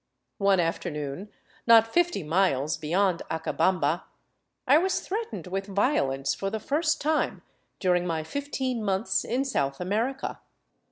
[0.39, 1.29] One afternoon,
[1.67, 4.05] not fifty miles beyond Acabamba,
[4.65, 7.43] I was threatened with violence for the first time
[7.79, 10.39] during my fifteen months in South America.